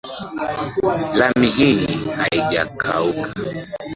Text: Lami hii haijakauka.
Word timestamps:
Lami 1.19 1.47
hii 1.49 1.87
haijakauka. 2.15 3.29